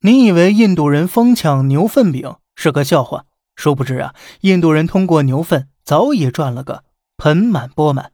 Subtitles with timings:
[0.00, 3.24] 你以为印度人疯抢牛粪饼是个笑话？
[3.56, 6.84] 殊不知啊，印度人通过牛粪早已赚了个
[7.16, 8.12] 盆满钵满。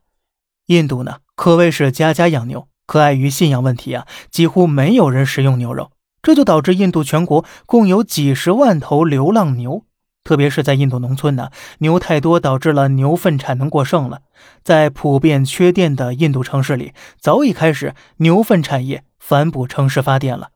[0.69, 5.91] 印度呢，可谓是家家养牛，可碍于信仰问题啊，几乎没有人食用牛肉，
[6.23, 9.85] 这就导致印度全国共有几十万头流浪牛。
[10.25, 14.23] 特别是在印度农村呢，牛太多，导致了牛粪产能过剩了。
[14.63, 20.49] 在普遍缺电的印度城市里，早已开始牛粪产业反哺城市发电了。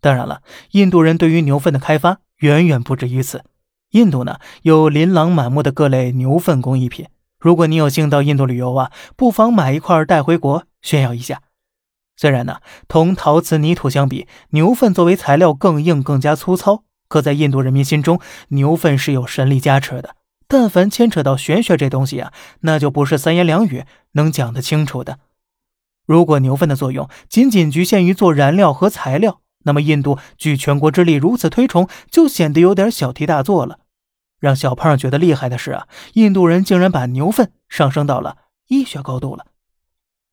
[0.00, 0.42] 当然了，
[0.72, 3.44] 印度人对于牛粪的开发远远不止于此。
[3.90, 7.06] 印度呢，有琳琅满目的各类牛粪工艺品。
[7.38, 11.42] 如果你有幸到印度旅游啊，不妨买一块带回国炫耀一下。
[12.16, 16.84] 虽然呢，同陶瓷泥土相比，牛粪作为材料更硬、更加粗糙。
[17.08, 20.16] 可在印度人民心中，牛粪是有神力加持的。
[20.48, 25.18] 但凡牵扯到玄学这东西啊，那就不是三言两语能讲得清楚的。
[26.06, 33.80] 如果牛粪的作用仅仅局限于做燃料和材料，那么印度举全国之力如此推崇，就显得有点小题大做了。
[34.40, 39.44] 让小胖觉得厉害的是啊，印度人竟然把牛粪上升到了医学高度了。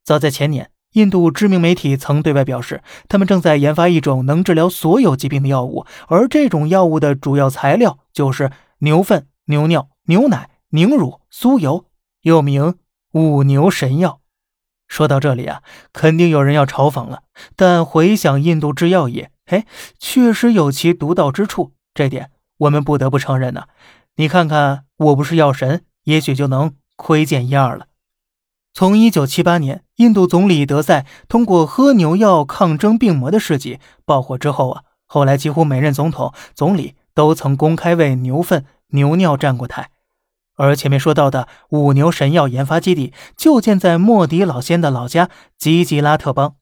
[0.06, 0.70] 早在前年。
[0.94, 11.86] 印度知名媒体曾对外表示，他们正在研发一种能治疗所有疾病的药物，而这种药物的主要材料就是牛粪、牛尿、牛奶、凝乳、酥油，
[12.22, 12.75] 又名
[13.14, 14.20] 五牛神药。
[14.88, 17.23] 说到这里啊，肯定有人要嘲讽了。
[17.56, 19.66] 但回想印度制药业，嘿，
[19.98, 23.64] 确实有其独到之处，这点我们不得不承认呢。
[24.17, 27.88] 你看看，我不是药神，也许就能窥见一二了。
[28.73, 39.90] 从一九七八年印度总理德赛通过喝牛药抗争病魔的事迹爆火之后啊，后来几乎每任总统、总理都曾公开为牛粪、牛尿站过台。
[40.56, 46.56] 而前面说到的五牛神药研发基地就建在莫迪老先的老家吉吉拉特邦。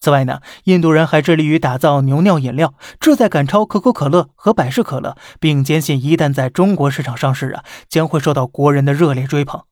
[0.00, 9.62] 此外呢，印度人还致力于打造牛尿饮料，志在赶超可口可乐和百事可乐，并坚信一旦在中国市场上市啊，将会受到国人的热烈追捧。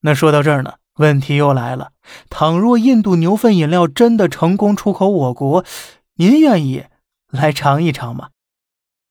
[0.00, 0.74] 那说到这儿呢？
[0.96, 1.92] 问题又来了，
[2.28, 5.64] 倘若印度牛粪饮料真的成功出口我国，
[6.16, 6.84] 您愿意
[7.30, 8.28] 来尝一尝吗？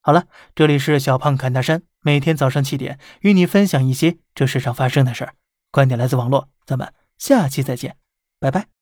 [0.03, 0.25] 好了，
[0.55, 5.33] 这里是小胖侃大山，每天早上七点与你分享一些这世上发生的事儿，
[5.71, 7.97] 观点来自网络，咱们下期再见，
[8.39, 8.80] 拜拜。